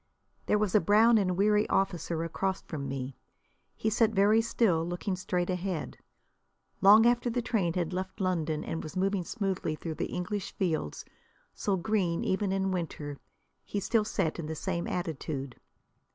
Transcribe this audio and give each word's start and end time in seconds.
There 0.47 0.57
was 0.57 0.73
a 0.73 0.79
brown 0.81 1.19
and 1.19 1.37
weary 1.37 1.69
officer 1.69 2.23
across 2.23 2.63
from 2.63 2.89
me. 2.89 3.15
He 3.75 3.91
sat 3.91 4.09
very 4.13 4.41
still, 4.41 4.83
looking 4.83 5.15
straight 5.15 5.51
ahead. 5.51 5.97
Long 6.81 7.05
after 7.05 7.29
the 7.29 7.43
train 7.43 7.73
had 7.75 7.93
left 7.93 8.19
London, 8.19 8.63
and 8.63 8.81
was 8.81 8.97
moving 8.97 9.23
smoothly 9.23 9.75
through 9.75 9.93
the 10.01 10.11
English 10.11 10.55
fields, 10.55 11.05
so 11.53 11.77
green 11.77 12.23
even 12.23 12.51
in 12.51 12.71
winter, 12.71 13.19
he 13.63 13.79
still 13.79 14.03
sat 14.03 14.39
in 14.39 14.47
the 14.47 14.55
same 14.55 14.87
attitude. 14.87 15.57